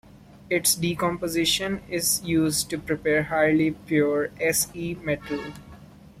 [0.49, 5.53] Its decomposition is used to prepare highly pure Se metal.